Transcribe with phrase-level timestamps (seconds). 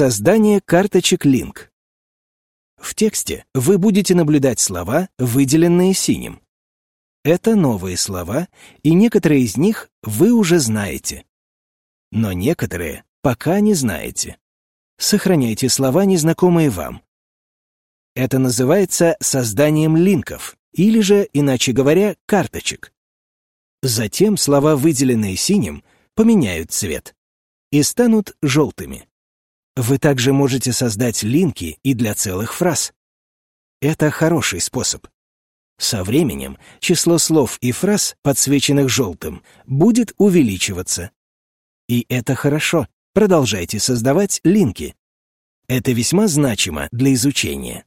[0.00, 1.68] Создание карточек Link.
[2.78, 6.40] В тексте вы будете наблюдать слова, выделенные синим.
[7.22, 8.48] Это новые слова,
[8.82, 11.26] и некоторые из них вы уже знаете.
[12.12, 14.38] Но некоторые пока не знаете.
[14.96, 17.02] Сохраняйте слова, незнакомые вам.
[18.14, 22.94] Это называется созданием линков, или же, иначе говоря, карточек.
[23.82, 27.14] Затем слова, выделенные синим, поменяют цвет
[27.70, 29.09] и станут желтыми.
[29.80, 32.92] Вы также можете создать линки и для целых фраз.
[33.80, 35.06] Это хороший способ.
[35.78, 41.12] Со временем число слов и фраз, подсвеченных желтым, будет увеличиваться.
[41.88, 42.88] И это хорошо.
[43.14, 44.94] Продолжайте создавать линки.
[45.66, 47.86] Это весьма значимо для изучения.